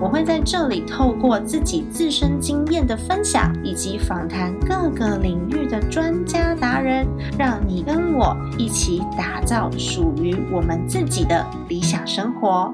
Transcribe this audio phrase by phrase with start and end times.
[0.00, 7.06] 我会在这里透过自己自身经验的分享，以及访谈各个领域的专家达人，
[7.38, 12.72] 让你跟我一起打造属于我们自己的理想生活。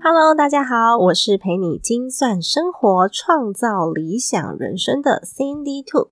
[0.00, 6.10] Hello，大家好，我是陪你精算生活、创造理想人生的 Sandy Two。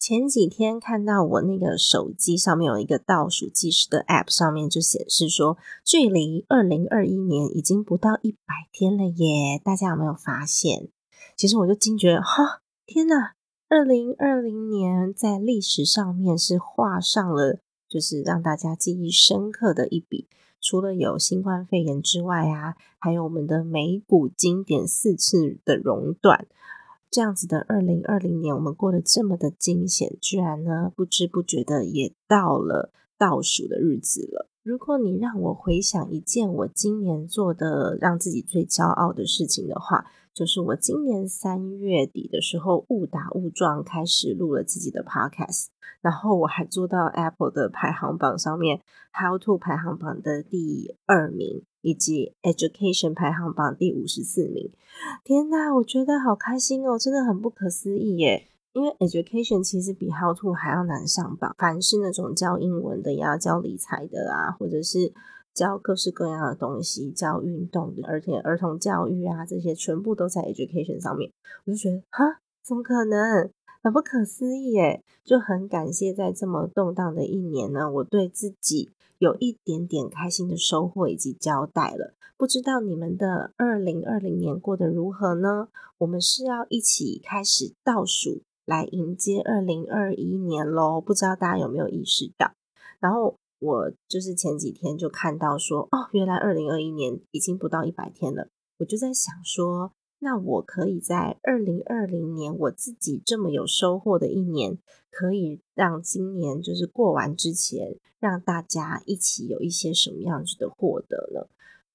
[0.00, 9.60] 前几天看到我那个手机上面有一个倒数计时的 App，上面就显示说，距离二零二一年已经不到一百天了耶！
[9.62, 10.88] 大家有没有发现？
[11.36, 13.34] 其实我就惊觉，哈，天哪！
[13.68, 20.28] 二零二零年在历史上面是画上了，就是让大家记忆深刻的一笔。
[20.62, 26.48] 除了有新冠肺炎之外啊，还有我们的美股经典四次的熔断。
[27.10, 34.48] 这样子的二零二零年，我们过得这么的惊险，居然呢不知不觉的也到了倒数的日子了。
[34.62, 45.66] 如果你让我回想一件我今年做的让自己最骄傲的事情的话，就是我今年三月底的时候误打误撞开始录了自己的 podcast，
[46.00, 48.80] 然后我还做到 Apple 的排行榜上面
[49.12, 51.64] How to 排行榜的第二名。
[51.82, 54.70] 以及 Education 排行榜第五十四名，
[55.24, 58.48] 天呐，我觉得好开心哦，真的很不可思议耶！
[58.72, 65.12] 因为 Education 其实比 How to 还要难上榜，凡是那种教英文的呀、教理财的啊，或者是
[65.52, 71.32] 教各式各样的东西、教运动的，而且儿童教育啊这些，全部都在 Education 上面，
[71.64, 73.50] 我就觉得哈，怎么可能？
[73.82, 75.02] 很不可思议耶！
[75.24, 78.90] 就很感谢在这么动荡的一年呢，我对自己。
[79.18, 85.68] 有一点点开心的收获以及交代了，不知道你们的二零二零年过得如何呢？
[85.98, 92.54] 我们是要一起开始倒数来迎接二零二一年喽，不知道大家有没有意识到？
[92.98, 98.48] 然后我就是前几天就看到说，哦，原来二零二一年已经不到一百天了，
[98.78, 99.92] 我就在想说。
[100.22, 104.76] 那我可以在二零二零年，我自己这么有收获的一年，
[105.10, 111.46] 可以让今年就是过完之前，让大家一起有一些什么样子的获得呢？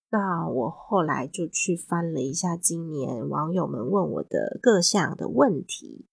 [0.10, 6.06] 那我后来就去翻了一下今年网友们问我的各项的问题，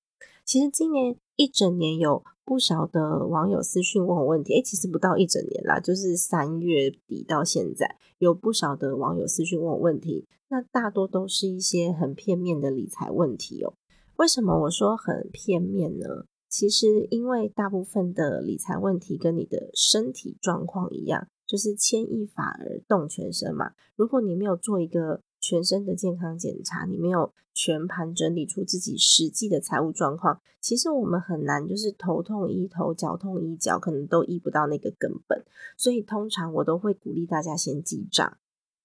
[0.44, 2.22] 其实今年一整年有。
[2.44, 13.74] 不少的网友私讯问我问题，哎，其实不到一整年啦，就是三月底到现在，有不少的网友私讯问我问题，那大多都是一些很片面的理财问题哦。
[14.16, 16.26] 为什么我说很片面呢？
[16.48, 23.70] 其实因为大部分的理财问题跟你的身体状况一样，就是牵一发而动全身嘛。
[23.94, 35.44] 如果你没有做一个全身的健康检查，你没有全盘整理出自己实际的财务状况，其实我们很难就是头痛医头，脚痛医脚，可能都医不到那个根本。
[35.76, 38.38] 所以通常我都会鼓励大家先记账。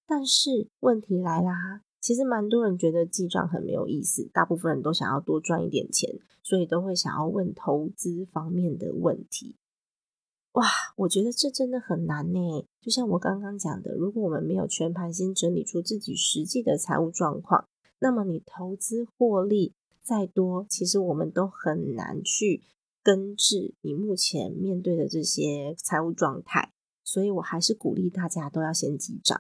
[0.07, 9.55] 但是问题来啦，其实蛮多人觉得记账很没有意思，大部分人都想要多赚一点钱，所以都会想要问投资方面的问题。
[10.57, 12.65] 哇，我觉得这真的很难呢。
[12.81, 17.67] 就像我刚刚讲的，如果我们没有全盘先整理出自己实际的财务状况，
[17.99, 22.63] 那么你投资获利再多，其实我们都很难去
[23.03, 26.71] 根治你目前面对的这些财务状态。
[27.03, 29.39] 所以我还是鼓励大家都要先记账。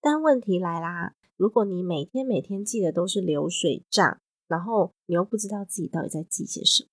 [0.00, 6.88] 但问题来啦，如果你每天每天记的都是流水账，然后你又不知道自己到底在记些什么，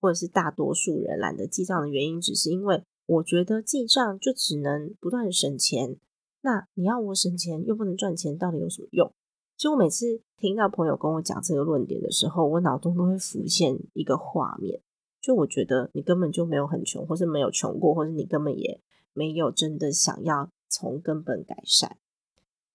[0.00, 2.82] 或者是大多数人懒得记账的原因，只是因为。
[3.12, 5.96] 我觉得记账就只能不断省钱，
[6.40, 9.12] 那你要我省钱又不能赚钱，到底有什么用？
[9.58, 14.80] 其实我每次听到朋友跟我讲这个论点的时候，我脑中都会浮现一个画面，
[15.20, 18.80] 就我觉得你根本就没有很穷，或是没有穷过，或是你根本也
[19.12, 21.98] 没有真的想要从根本改善。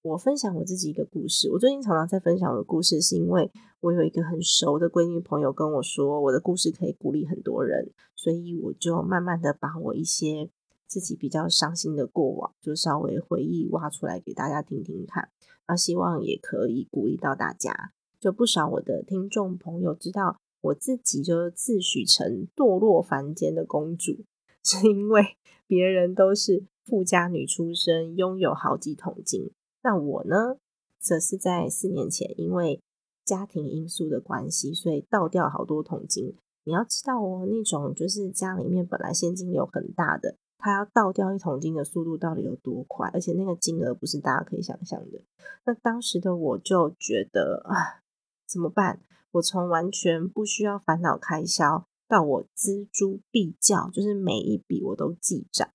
[0.04, 1.50] 我分享我自己一个故事。
[1.52, 3.52] 我最近常常在分享我的故事，是因为
[3.82, 10.50] 我有一个很熟的闺蜜朋友跟我说，我的故事可以鼓励很多人，所以我就慢慢的把我一些
[10.86, 15.30] 自己比较伤心的过往，就稍微回忆挖出来给大家听听看。
[15.68, 17.92] 那希望也可以鼓励到大家。
[18.20, 24.24] 就不少我的听众朋友知道，我自己就自诩成堕落凡间的公主，
[24.64, 25.36] 是因为
[25.68, 29.52] 别人都是富家女出身，拥有好几桶金。
[29.88, 30.58] 那我呢，
[31.00, 32.82] 则是在四年前，因为
[33.24, 36.36] 家庭因素的关系，所以倒掉好多桶金。
[36.66, 45.22] 你要知道哦，那种就是家里面本来现金流很大的，他要倒掉一桶金的速度到底有多快，而且那个金额不是大家可以想象的。
[45.66, 48.04] 那当时的我就觉得啊，
[48.46, 49.00] 怎么办？
[49.32, 55.66] 我从完全不需要烦恼开销，到我锱铢必较，就是每一笔我都记账。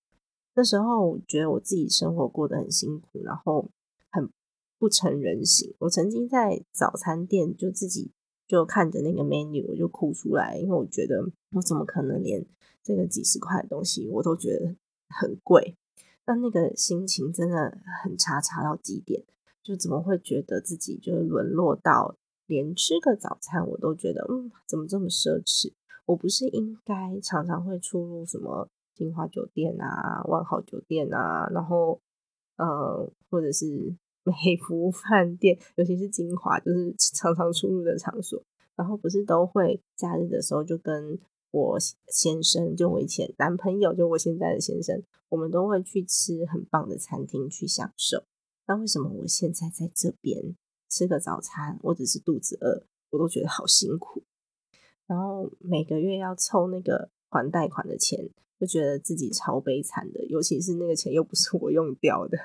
[0.55, 3.71] 那时候我觉得我自己生活过得很辛苦，然后
[4.83, 5.73] 不成人形。
[5.79, 8.11] 我曾经在早餐店就自己
[8.49, 12.45] 就看着那个 menu，我就哭出来，因为我觉得我怎么可能连
[12.83, 14.75] 这个几十块的东西我都觉得
[15.09, 15.77] 很贵？
[16.27, 19.23] 那那个心情真的很差，差到极点。
[19.63, 22.17] 就怎么会觉得自己就沦落到
[22.49, 25.73] 连吃个早餐我都觉得嗯，怎么这么奢侈？
[26.07, 28.69] 我不是应该常常会出入什么？
[28.97, 32.01] 金华酒店啊，万豪酒店啊，然后
[32.57, 33.95] 呃，或者是
[34.45, 38.43] 美福饭店，尤其是金华，就是常常出入的场所。
[38.77, 41.19] 然后不是都会假日的时候，就跟
[41.51, 41.79] 我
[42.09, 48.25] 先生，就我以前男朋友，就我现在的先生，我们都会去吃很棒的餐厅去享受。
[48.67, 50.57] 那为什么我现在在这边
[50.89, 54.23] 吃个早餐，我只是肚子饿，我都觉得好辛苦。
[55.07, 58.31] 然后每个月要凑那个还贷款的钱。
[58.63, 62.39] 就觉得自己超悲惨的，尤其是那个钱又不是我用掉的，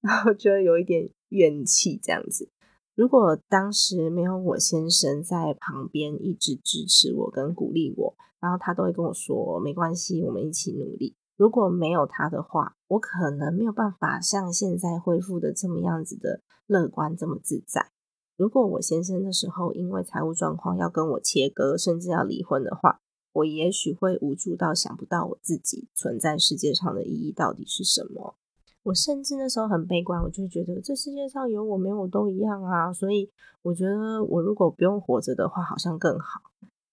[0.00, 2.48] 然后觉得有一点怨气这样子。
[2.94, 11.16] 如果当时没有我先生在旁边一直支持我跟鼓励我，然后他都会跟我说没关系，我们一起努力。
[11.36, 17.90] 如果没有他的话，我可能没有办法像现在恢复的这么样子的乐观，这么自在。
[18.36, 23.00] 如果我先生那时候因为财务状况要跟我切割，甚至要离婚的话，
[23.38, 28.36] 我也许会无助到想不到我自己存在世界上的意义到底是什么。
[28.84, 32.92] 我甚至那时候很悲观，我就觉得这世界上有我没我都一样啊。
[32.92, 33.30] 所以
[33.62, 36.40] 我觉得我如果不用活着的话，好像更好。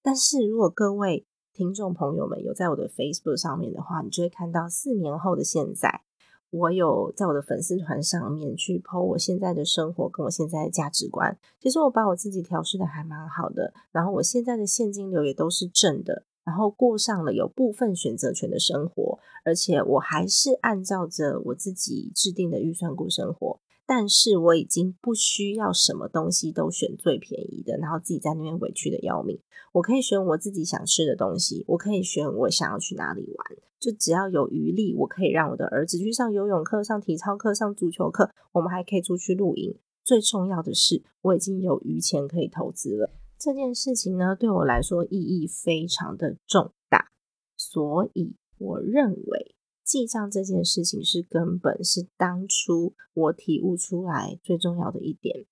[0.02, 6.02] 但是如果各位听众朋友们有在我的 Facebook 上面的话，你就会看到四年后的现在，
[6.50, 11.38] 我有在我的粉丝团上面去 po 我现在的生活跟我现在的价值观。
[11.62, 16.24] 其实我把我自己调试的还蛮好的，然后我现在的现金流也都是正的。
[16.46, 23.60] 然后过上了有部分选择权的生活，而且我还是按照着我自己制定的预算过生活。
[23.88, 29.40] 但是我已经不需要什么东西都选最便宜的，然后自己在那边委屈的要命。
[29.74, 33.58] 我可以选我自己想吃的东西，我可以选我想要去哪里玩。
[33.80, 39.78] 就只要有余力，我可以让我的儿子去上游泳课、上体操课、上足球课，我们还可以出去露营。
[40.04, 43.12] 最重要的是，我已经有余钱可以投资了。
[43.38, 47.12] 这件事情呢，对我来说意义非常的重大，
[47.56, 55.46] 所以我认为记账这件事情是根本，是当初我体悟出来最重要的一点。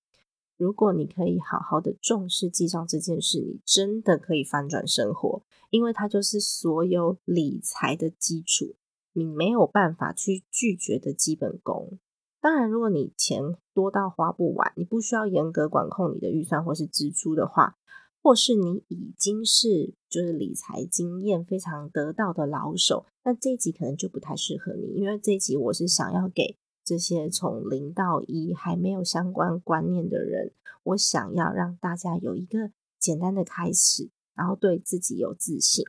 [0.56, 8.76] 如果你可以好好的重视记账这件事，你真的可以翻转生活，因为它就是所有理财的基础，
[9.12, 11.98] 你没有办法去拒绝的基本功。
[12.44, 13.42] 当然，如果你钱
[13.72, 17.78] 多到花不完，你不需要严格管控你的预算或是支出的话，
[18.22, 30.52] 或是你已经是就是理财经验非常得到的老手，那这一集可能就不太适合你，因为这一集我是想要给这些从零到一还没有相关观念的人，
[30.82, 35.82] 我想要让大家有一个简单的开始，然后对自己有自信。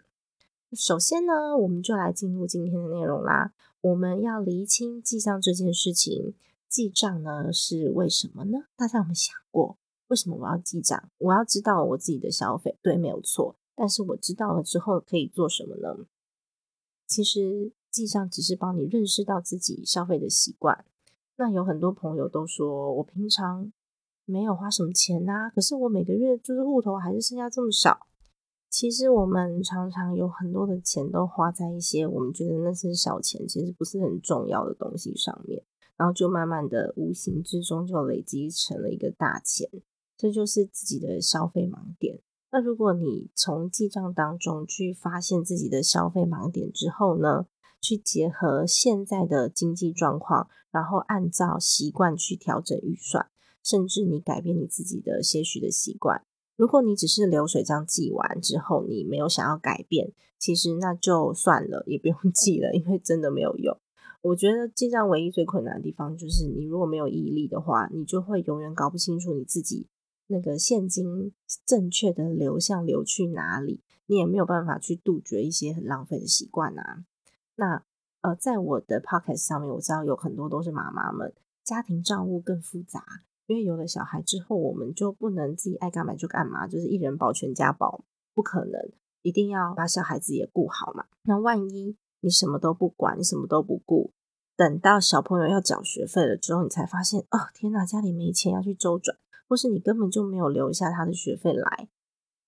[0.74, 3.54] 首先呢，我们就来进入今天的内容啦。
[3.82, 6.34] 我们要厘清记账这件事情。
[6.68, 8.66] 记账呢是为什么呢？
[8.76, 11.10] 大家有没有想过，为什么我要记账？
[11.20, 13.56] 我要知道我自己的消费，对，没有错。
[13.76, 16.06] 但是我知道了之后可以做什么呢？
[17.08, 20.84] 其实记账只是帮你认识到自己消费的习惯。
[21.38, 23.72] 那有很多朋友都说我平常
[24.26, 28.08] 没有花什么钱呐，可是我每个月就是户头还是剩下这么少。
[28.70, 35.64] 其实我们常常有很多的钱都花在一些我们觉得那是小钱，其实不是很重要的东西上面。
[35.98, 39.70] 然后就慢慢的无形之中就累积成了一个大钱，
[40.18, 42.20] 这就是自己的消费盲点。
[42.52, 47.48] 那如果你从记账当中去发现自己的消费盲点之后呢，
[47.80, 53.30] 去结合现在的经济状况，然后按照习惯去调整预算，
[53.64, 56.26] 甚至你改变你自己的些许的习惯。
[56.56, 63.78] 如果你只是流水账记完之后，你没有想要改变，其实那就算了，也不用 记了，因为真的没有用。
[64.22, 69.88] 我觉得记账唯一最困难的地方，就是你如果没有毅力的话，你就会永远搞不清楚你自己
[70.28, 71.32] 那个现金
[71.66, 77.04] 正确的流向流去哪里，你也没有办法去杜绝一些很浪费的习惯啊。
[77.58, 77.84] 那
[78.22, 81.32] 呃，在我的 podcast 上面，我知道有很多都是妈妈们，
[81.64, 83.04] 家庭账务更复杂，
[83.48, 91.06] 因为有了小孩之后，我们就不能自己爱干嘛就干嘛，就是一人保全家保，不可能，一定要把小孩子也顾好嘛。
[91.24, 91.98] 那万一。
[92.22, 94.12] 你什么都不管，你什么都不顾，
[94.56, 99.16] 等到小朋友要缴学费了之后，你才发现，哦，天哪，家里没钱要去周转，
[99.48, 101.88] 或是你根本就没有留下他的学费来。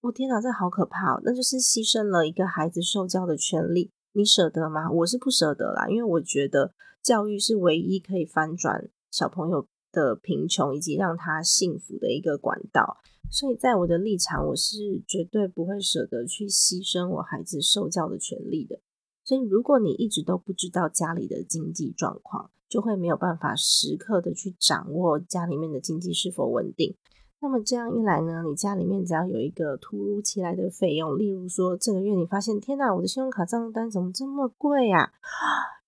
[0.01, 1.21] 我天哪，这好可怕哦！
[1.23, 4.89] 那就是牺牲了一个孩子受教的权利，你舍得吗？
[4.89, 6.73] 我是不舍得啦，因为我觉得
[7.03, 12.97] 教育是唯一可以翻转小朋友的贫穷以及让他幸福的一个管道。
[13.31, 18.79] 所以在我的立场，我是绝对不会舍得去牺牲我孩子受教的权利的。
[19.23, 26.95] 所以，如果你一直都不知道家里的经济状况，就会没有办法时刻的去掌握家里面的经济是否稳定。
[27.41, 35.11] 那么这样一来呢，你家里面只要有一个突如其来的费用，例如说这个月你发现，天哪，我的信用卡账单怎么这么贵呀？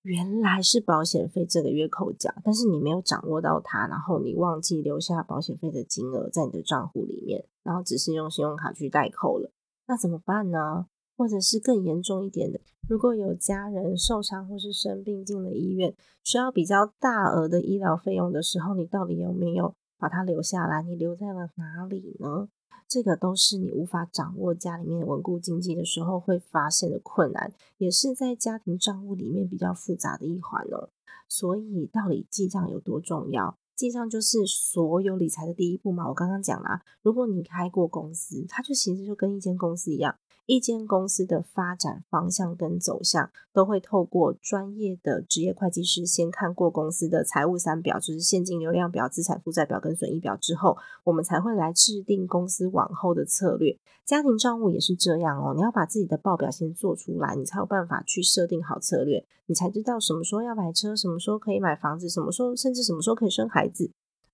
[0.01, 9.51] 原来是保险费这个月扣缴，但是你没有掌握到它，然后你忘记留下保险费的金额在你的账户里面，然后只是用信用卡去代扣了，
[9.87, 10.87] 那怎么办呢？
[11.17, 19.75] 或者是更严重一点的，如果有家人受伤或是生病进了医院，需要比较大额的医疗费用的时候，你到底有没有？
[20.01, 22.47] 把它留下来，你留在了哪里呢？
[22.87, 30.89] 这个都是你无法掌握家里面稳固经济的时候会发现的困难，也是在家庭账务里面比较复杂的一环哦。
[31.27, 33.57] 所以，到底记账有多重要？
[33.75, 36.07] 记账就是所有理财的第一步嘛。
[36.09, 40.17] 我刚刚讲啦，如果你开过公司，它就其实就跟一间公司一样。
[40.49, 53.77] 一间公司的发展方向跟走向，都会透过专业的职业会计师先看过公司的财务三表，就是现金流量表、资产负债表跟损益表之后，我们才会来制定公司往后的策略。
[54.03, 63.91] 家庭账务也是这样哦，你要把自己的报表先做出来，你才有办法去设定好策略，你才知道什么时候要买车，什么时候可以买房子，什么时候甚至什么时候可以生孩子。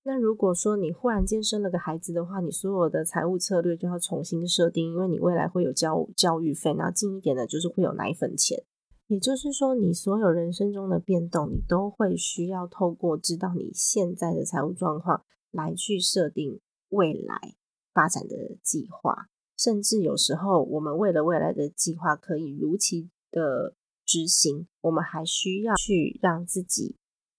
[0.07, 8.63] 那如果说你忽然间生了个孩子的话，你所有的财务策略就要重新设定，因为你未来会有教教育费，然后近一点的就是会有奶粉钱。
[9.07, 17.55] 也就是说，你所有人生中的变动，你都会需要透过知道你现在的财务状况来去设定未来
[17.91, 19.29] 发展的计划。
[19.57, 23.73] 甚至有时候，我们为了未来的计划可以如期的
[24.05, 26.95] 执行，我们还需要去让自己。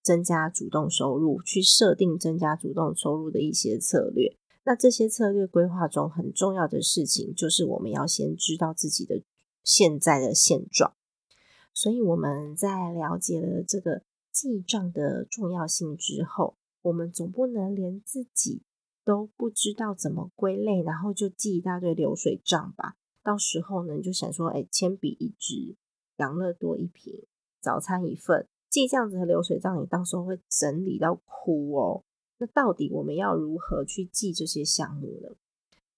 [0.07, 4.37] 增加主动收入，去设定增加主动收入的一些策略。
[4.63, 9.25] 那这些策略规划中很重要的事情，就是我们要先知道自己的
[9.65, 10.95] 现在的现状。
[11.75, 18.63] 所以我们在了解了这个记账的重要性之后，我们总不能连自己
[19.05, 22.95] 都不知道怎么归类，然后就记一大堆流水账吧。
[23.25, 25.77] 到时候呢，就想说，哎，铅笔一支，
[26.19, 27.25] 养乐多一瓶，
[27.61, 28.47] 早餐一份。
[28.77, 32.05] 记账子的流水账，你到时候会整理到哭哦。
[32.37, 35.31] 那到底我们要如何去记这些项目呢？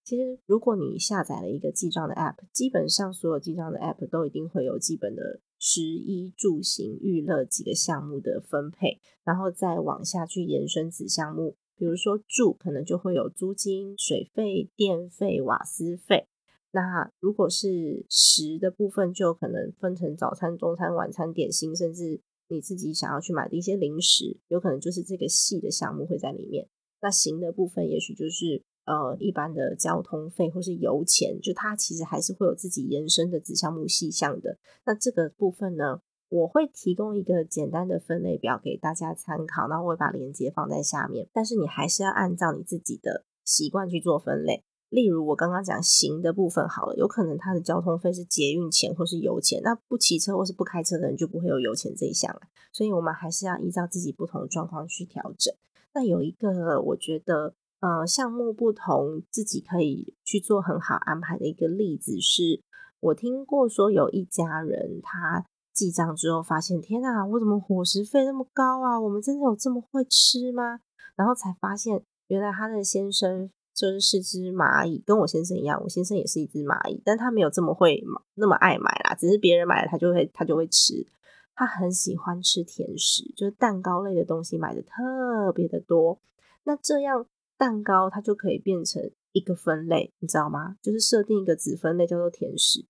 [0.05, 11.57] 其实，如果你下载了一个记账的 App，基本上所有记账的 App 都一定会有基本的食衣住行娱乐几个项目的分配，然后再往下去延伸子项目。
[11.75, 16.29] 比如说住，可能就会有租金、水费、电费、瓦斯费。
[16.71, 26.69] 那如果是食的部分，就可能分成早餐、中餐、晚餐、点心，甚至你自己想要去买的一些零食，有可能就是这个细的项目会在里面。
[27.01, 34.59] 那行的部分，也许就是呃一般的交通费或是油钱，就它其实还是会有自己延伸的子项目细项的。
[34.85, 41.29] 那这个部分呢，我会提供一个简单的分类表给大家参考，然后我会把链接放在下面。
[41.33, 44.65] 但是你还是要按照你自己的习惯去做分类。
[44.91, 52.41] 例如我刚刚讲行的部分好了，有可能他的交通费是捷运钱或是油钱，那不骑车或是不开车的人就不会有油钱这一项了。
[52.73, 55.55] 所以我们还是要依照自己不同的状况去调整。
[55.93, 62.63] 那有一个我觉得，呃，项目不同，自己可以去做很好安排的一个例子，是
[63.01, 68.99] 我听过说有一家人他记账之后发现，天啊，我怎么伙食费那么高啊？
[68.99, 70.81] 我们真的有这么会吃吗？
[71.15, 73.51] 然后才发现，原来他的先生。
[73.79, 78.03] 就是是只蚂蚁，跟我先生一样，我先生也是一只蚂蚁，但他没有这么会
[78.35, 81.07] 那么爱买啦，只是别人买了他就会他就会吃，
[81.55, 86.21] 他很喜欢吃甜食，就是蛋糕类的东西买的特别的多。
[86.65, 87.25] 那这样
[87.57, 90.77] 蛋糕它就可以变成一个分类，你知道吗？
[90.83, 92.85] 就是设定一个子分类叫做甜食，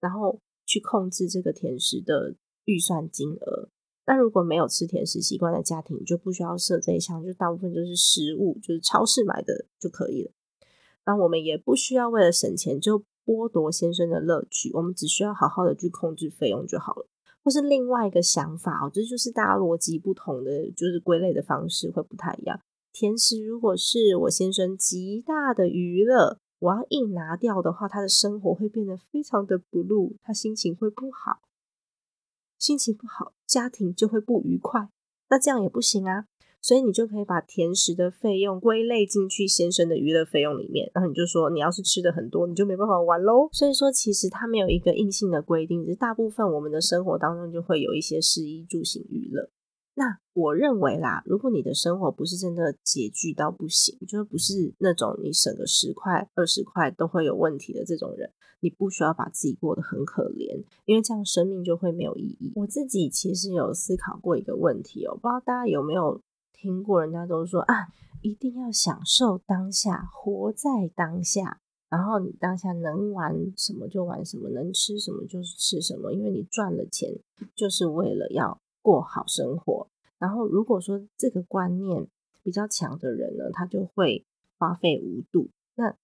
[0.00, 3.68] 然后去控制这个甜食的预算金额。
[4.10, 10.30] 那如果没有吃甜食习惯的家庭，就不需要设这一项，就大部分就是食物，就是超市买的就可以了。
[11.04, 17.06] 那我们也不需要为了省钱就剥夺先生的乐趣，我们只需要好好的去控制费用就好了。
[17.44, 22.58] 或是另外一个想法哦，这就是大家逻辑不同的，就是归类的方式会不太一样。
[22.94, 31.40] 甜食如果是我先生极大的娱乐，我要硬拿掉的话，他的生活会变得非常的不露，他心情会不好。
[32.58, 34.88] 心情不好，家庭就会不愉快。
[35.30, 36.26] 那这样也不行啊。
[36.60, 43.48] 所以你就可以把甜食的费用归类进去先生的娱乐费用里面，然后你就说你要是吃的很多，你就没办法玩喽。
[43.52, 49.48] 所以说，其实它没有一个硬性的规定，只是大部分我们的生活当中就会有一些食衣住行娱乐。
[49.98, 62.52] 那我认为啦，如果你的生活不是真的拮据到不行，就是不是那种你省个十块二十块都会有问题的这种人，你不需要把自己过得很可怜，因为这样生命就会没有意义。
[62.54, 67.88] 我自己其实有思考过一个问题哦，不知道大家有没有听过，人家都说啊，
[68.22, 71.58] 一定要享受当下，活在当下，
[71.90, 77.18] 然后你当下能玩什么就玩什么，能吃什么就吃什么，因为你赚了钱
[77.56, 78.60] 就是为了要。
[78.88, 79.86] 过好生活，
[80.18, 82.06] 然后如果说这个观念
[82.42, 84.24] 比较强的人呢，他就会
[84.56, 85.94] 花费无度，那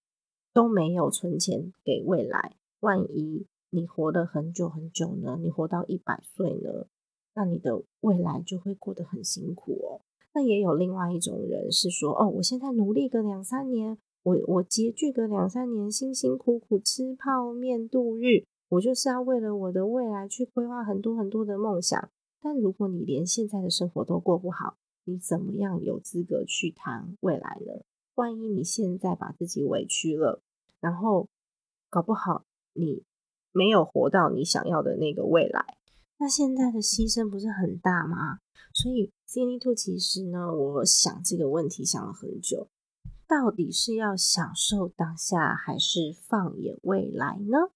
[0.52, 2.52] 都没有存钱给未来。
[2.80, 5.38] 万一你活得很久很久呢？
[5.40, 6.84] 你活到一百岁呢？
[7.34, 10.04] 那你的未来就会过得很辛苦哦。
[10.34, 22.10] 那也有另外一种人是说，哦，我现在努力个两三年，我我拮据个两三年，辛辛苦苦吃泡面度日，我就是要为了我的未来去规划很多很多的梦想。
[22.44, 27.82] 但如果你连现在的生活都过不好，你怎么样有资格去谈未来呢？
[28.16, 30.42] 万一你现在把自己委屈了，
[30.78, 31.30] 然后
[31.88, 33.02] 搞不好你
[33.50, 35.78] 没有活到你想要的那个未来，
[36.18, 38.40] 那现在的牺牲不是很大吗？
[38.74, 42.68] 所以 c n Two 其实呢，我想这个问题想了很久，
[43.26, 47.70] 到底是要享受当下，还是放眼未来呢？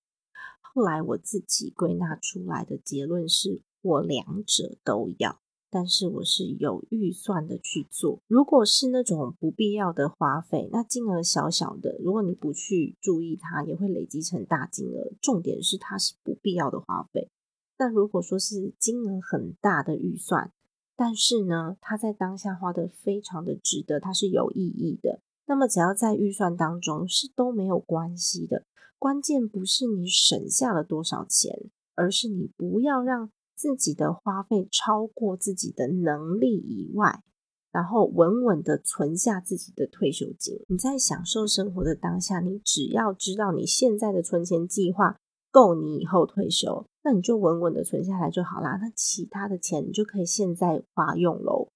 [0.60, 3.62] 后来我自己归纳出来的结论是。
[3.80, 8.20] 我两者都要，但是我是有预算的去做。
[8.26, 15.12] 如果是那种不必要的花费，那金额小小的，如果你不去注意它，也会累积成大金额。
[15.20, 17.30] 重点是它是不必要的花费。
[17.76, 20.52] 但如果说是金额很大的预算，
[20.96, 25.20] 但是呢，它在当下花的非常的值得，它是有意义的。
[25.46, 28.64] 那么只要在预算当中是都没有关系的。
[28.98, 33.30] 关键不是你省下了多少钱，而是你不要让。
[33.58, 37.24] 自己的花费超过自己的能力以外，
[37.72, 40.60] 然后稳稳的存下自己的退休金。
[40.68, 45.18] 你在享受生活的当下，你只要知道你现在的存钱计划
[45.50, 48.78] 够你以后退休，那你就稳稳的存下来就好啦。
[48.80, 51.68] 那其他的钱你就可以现在花用喽，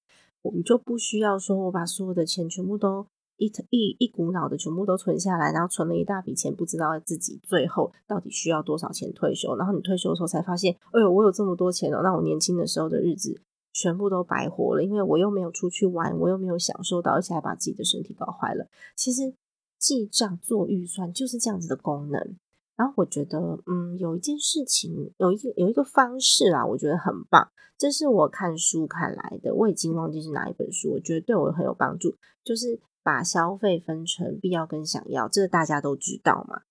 [0.42, 3.09] 我们就不需要说我把所有的钱全部都。
[3.42, 9.57] 一一一股脑的全部都存下来，然后存了一大笔钱，不知道自己最后到底需要多少钱退休。
[9.57, 12.00] 然后你退休的时候才发现，哎呦，我有这么多钱哦！
[12.02, 13.40] 那我年轻的时候的日子
[13.72, 18.68] 全部都白活了，因为我又没有出去玩，我又没有享受到，而且还把自己的身体搞坏了。
[18.94, 19.35] 其实
[19.76, 22.37] 记账做预算就是这样子的功能。
[22.76, 27.50] 然后我觉得，嗯，有一件事情，有一个有一个方式啊，我觉得很棒。
[27.76, 32.81] 这是我看书看来的，我已经忘记是哪一本书，我觉得对我很有帮助，就是。
[33.02, 36.62] 把消费分成必要跟想要，这个大家都知道嘛。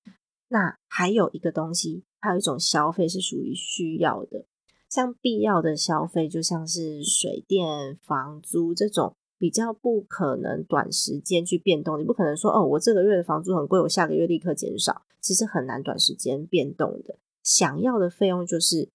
[0.47, 4.45] 那还有一个东西，还有一种消费是属于需要的，
[4.89, 11.99] 像必要的消费，就像是水电、房租这种比较不可能短时间去变动。
[11.99, 17.17] 你不可能说哦，我这个月的房租很贵，我下个月立刻减少，其实很难短时间变动的。
[17.43, 18.89] 想要的费用就是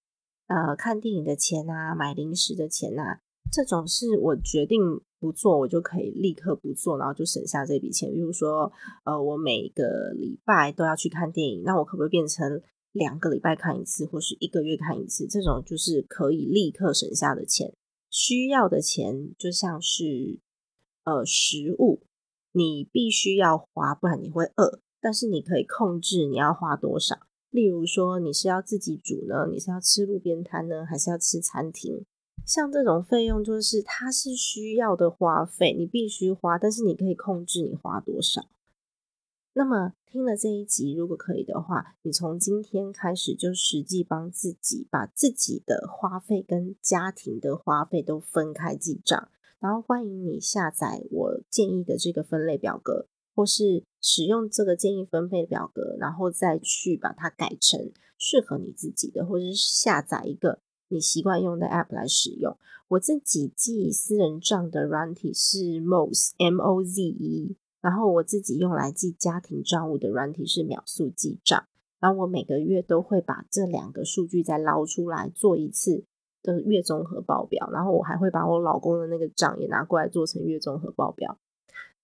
[0.47, 3.21] 呃，看电影的钱啊，买零食的钱啊，
[3.51, 5.01] 这种是我决定。
[5.19, 8.11] 不做，我就可以立刻不做，然后就省下这笔钱。
[8.13, 8.71] 比如说，
[9.03, 15.27] 呃，我每个礼拜都要去看电影，那我可不可以变成两个礼拜看一次，或是一个月看一次？
[15.27, 17.73] 这种就是可以立刻省下的钱。
[18.09, 20.39] 需要的钱就像是
[21.03, 22.01] 呃食物，
[22.51, 24.81] 你必须要花，不然你会饿。
[24.99, 27.15] 但是你可以控制你要花多少。
[27.49, 32.05] 例如说，你是要自己煮呢，你是要吃路边摊呢，还是要吃餐厅？
[32.47, 38.47] 像这种费用，就是它是需要的花费，你必须花，但是你可以控制你花多少。
[39.51, 49.29] 那么听了这一集，如果可以的话，你从今天开始就实际帮自己把自己的花费跟家庭的花费都分开记账，
[49.59, 60.61] 然后欢迎你下载我建议的这个分类表格，或是使用这个建议分配表格，然后再去把它改成适合你自己的，或者是下载一个。
[60.89, 71.65] 你习惯用的 App 来使用，我自己记私人账的软体是 Moze M O Z E，然后我自己用来记家庭账务的软体是秒速记账，
[71.99, 76.05] 然后我每个月都会把这两个数据再捞出来做一次
[76.41, 81.37] 的月综合报表，然后我还会把我老公的那个账也拿过来做成月综合报表。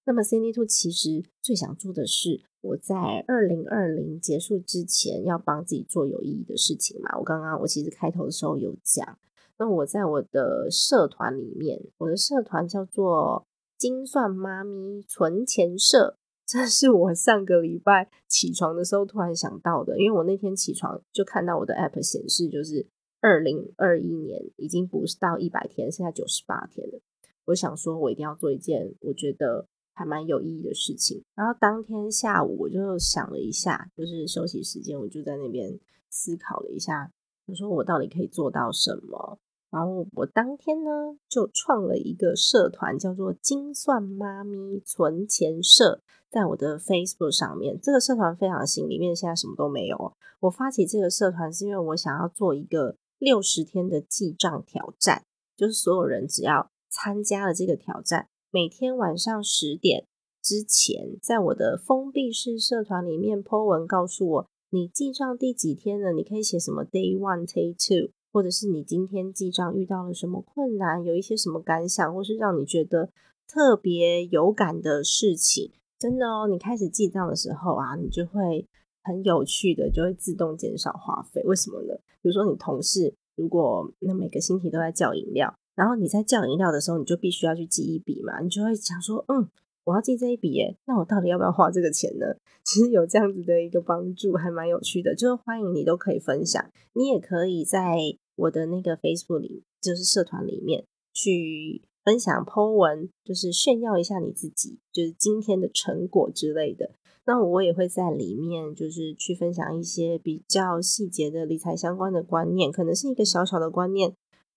[0.05, 2.43] 那么 c n d Two 其实最想做的是。
[2.63, 7.17] 我在二零二零结束之前要帮自己做有意义的事情嘛？
[7.19, 9.19] 我刚刚我其实开头的时候有讲，
[9.57, 13.45] 那我在我的社团里面，我的社团叫做
[13.77, 22.87] “精算妈咪存钱社”，这是我上个礼拜起床的时候突然想到的，因为我那天起床就看到我的 App 显示，就是
[23.19, 27.01] 二零二一年已经不是到一百天，剩下九十八天了。
[27.47, 31.23] 我想说，我一定要做一件我觉得还蛮有意义的事情。
[31.35, 35.79] 然后当天下午我就想了一下，就是休息时间，我就在那边
[36.09, 37.11] 思考了一下，
[37.45, 39.39] 我说我到底可以做到什么？
[39.69, 40.89] 然后我当天呢
[41.27, 47.79] 就创了一个社团，叫做“精算妈咪存钱社”，在我的 Facebook 上面。
[47.81, 50.13] 这个社团非常新，里面现在什么都没有。
[50.41, 55.25] 我发起这个社团是因为我想要做一个六十天的记账挑战，
[55.57, 60.05] 就是所有人只要参加了这个挑战，每天晚上十点
[60.39, 73.09] 之前，在我的封闭式社团里面 po 文告诉我你记账第几天了，你可以写什么 day one day two，或者是你今天记账遇到了什么困难，有一些什么感想，或是让你觉得
[73.47, 75.71] 特别有感的事情。
[75.97, 78.67] 真的哦，你开始记账的时候啊，你就会
[79.01, 81.41] 很有趣的，就会自动减少花费。
[81.45, 81.95] 为什么呢？
[82.21, 85.55] 比如说你同事如果那每个星期都在叫饮料。
[85.75, 89.49] 然后你在叫饮料的时候，你就必须要去记一笔嘛，你就会想说，嗯，
[89.85, 92.25] 我要记这一笔耶，那我到底要不要花这个钱呢？
[92.63, 97.97] 其实有这样子的一个帮助，还蛮有趣的，就是欢迎你都可以分享，你也可以在
[98.35, 106.91] 我的那个 Facebook 里，就是社团里面去分享 po 文，就是炫耀一下你自己，就是今天的成果之类的。
[107.25, 114.13] 那我也会在里面，就是去分享一些比较细节的理财相关的观念，可能是一个小小的观念。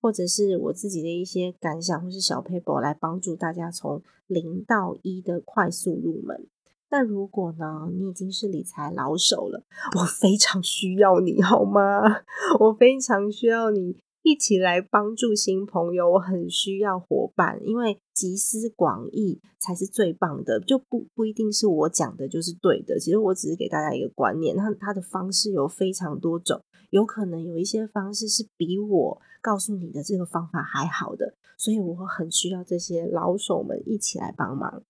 [0.06, 6.46] 或者是我自己的一些感想，或是小 paper 来帮助大家从零到一的快速入门。
[6.90, 9.64] 那如果呢，你已经是理财老手了，
[9.98, 12.02] 我非常需要你，好吗？
[12.60, 13.96] 我非常需要你。
[14.22, 22.98] 一起来帮助新朋友，我很需要伙伴，因为集思广益才是最棒的，就不不一定是我讲的就是对的。
[22.98, 34.82] 其实我只是给大家一个观念，那它的方式有非常多种，有可能有一些方式是比我告诉你的这个方法还好的，所以我很需要这些老手们一起来帮忙。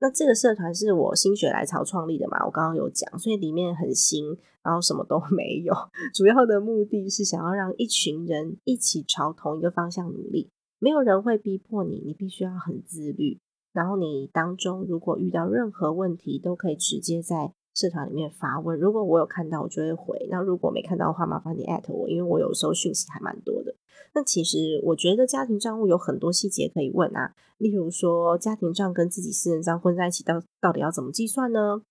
[0.00, 2.44] 那这个社团是我心血来潮创立的嘛？
[2.44, 5.74] 我刚刚有讲，所以里面很新，然后什么都没有。
[6.12, 13.38] 主要的目的是想要让一群人一起朝同一个方向努力，没有人会逼迫你，你必须要很自律。
[13.72, 18.78] 然后你当中如果遇到任何问题，都可以直接在社团里面发问。
[18.78, 20.26] 如果我有看到，我就会回。
[20.30, 23.74] 那如果没看到的话，麻烦你艾特我，因为我有时候讯息还蛮多的。
[24.14, 31.82] 那其实我觉得家庭账户有很多细节可以问啊，例如说家庭账跟自己私人账混在一起，到到底要怎么计算呢？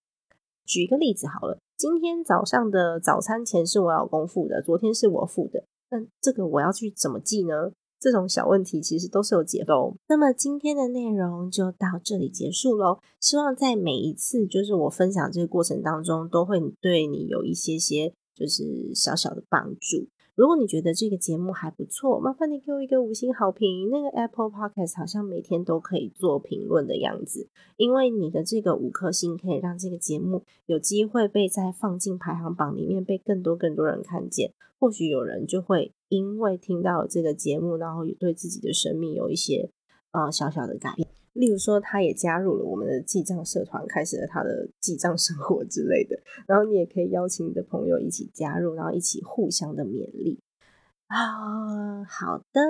[0.65, 7.73] 举一个例子好了，今天早上的早餐钱是我老公付的，昨天是我付的，那这个我要去怎么记呢？
[8.03, 9.95] 这种小问题其实都是有解的哦。
[10.09, 20.09] 那么今天的内容就到这里结束喽，希望在每一次就是我分享这个过程当中，都会对你有一些些就是小小的帮助。
[20.35, 23.87] 如果你觉得这个节目还不错，麻烦你给我一个五星好评。
[23.89, 34.51] 那个 Apple Podcast 好像每天都可以做评论的样子，因为你的这个五颗星可以让这个节目有机会被再放进排行榜里面，被更多更多人看见。
[34.83, 39.71] 或许有人就会因为听到这个节目，然后也对自己的生命有一些
[40.11, 41.07] 呃小小的改变。
[41.31, 46.19] 例如说，他也加入了我们的记账社团，开始了他的记账生活之类的。
[46.45, 50.41] 然后你也可以邀请你的朋友一起加入，然后一起互相的勉励
[51.07, 52.03] 啊。
[52.03, 52.61] 好的，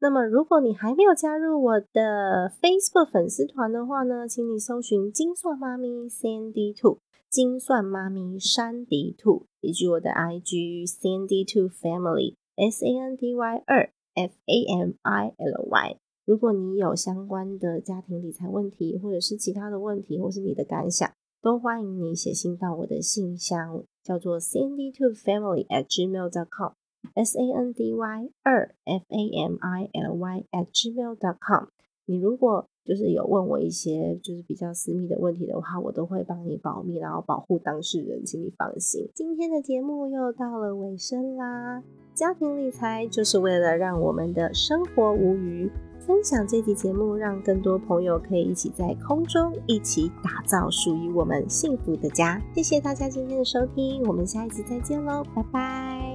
[0.00, 7.00] 那么如果你还没有加入我的 Facebook 粉丝团的话呢，请你搜寻“精算妈咪 Sandy Two”，
[7.32, 15.64] 精算妈咪山迪兔，以及我的 IG Sandy Two Family S A N D Y 二 F A M I L
[15.70, 15.96] Y。
[16.26, 26.74] 如果你有相关的家庭理财问题，或者是其他的问题，或是你的感想，都欢迎你写信到我的信箱，叫做 sandy two family at gmail dot com
[27.14, 31.38] s a n d y 二 f a m i l y at gmail dot
[31.40, 31.68] com。
[32.04, 39.08] 你如果就是有问我一些就是比较私密的问题的话，我都会帮你保密，然后保护当事人，请你放心。
[39.14, 41.82] 今天的节目又到了尾声啦，
[42.14, 45.70] 家庭理财就是为了让我们的生活无虞。
[46.04, 52.42] 分享这集节目，让更多朋友可以一起在空中一起打造属于我们幸福的家。
[52.52, 56.11] 谢谢大家今天的收听，我们下一集再见喽，拜拜。